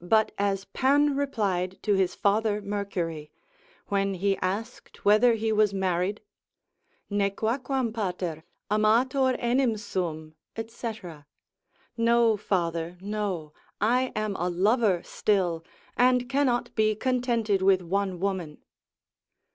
But 0.00 0.32
as 0.38 0.64
Pan 0.64 1.14
replied 1.16 1.82
to 1.82 1.92
his 1.92 2.14
father 2.14 2.62
Mercury, 2.62 3.30
when 3.88 4.14
he 4.14 4.38
asked 4.38 5.04
whether 5.04 5.34
he 5.34 5.52
was 5.52 5.74
married, 5.74 6.22
Nequaquam 7.10 7.92
pater, 7.92 8.42
amator 8.70 9.36
enim 9.38 9.76
sum 9.76 10.34
&c. 10.66 10.92
No, 11.94 12.38
father, 12.38 12.96
no, 13.02 13.52
I 13.82 14.12
am 14.16 14.34
a 14.36 14.48
lover 14.48 15.02
still, 15.04 15.62
and 15.94 16.26
cannot 16.26 16.74
be 16.74 16.94
contented 16.94 17.60
with 17.60 17.82
one 17.82 18.18
woman. 18.18 18.62